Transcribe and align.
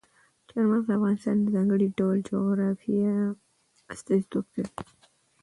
چار 0.49 0.63
مغز 0.69 0.85
د 0.87 0.91
افغانستان 0.97 1.35
د 1.41 1.47
ځانګړي 1.55 1.87
ډول 1.97 2.17
جغرافیه 2.29 3.13
استازیتوب 3.93 4.45
کوي. 4.53 4.67